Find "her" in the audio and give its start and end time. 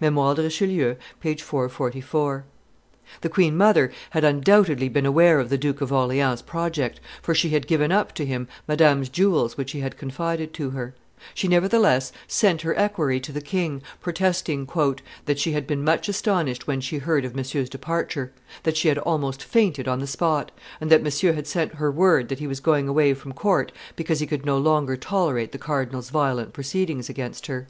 10.70-10.96, 12.62-12.74, 21.74-21.92, 27.46-27.68